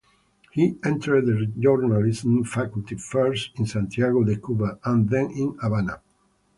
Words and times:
He 0.49 0.79
entered 0.83 1.27
the 1.27 1.45
journalism 1.45 2.43
faculty 2.43 2.95
first 2.95 3.51
in 3.59 3.67
Santiago 3.67 4.23
de 4.23 4.35
Cuba 4.37 4.79
and 4.83 5.07
then 5.11 5.29
in 5.29 5.55
Havana. 5.61 6.01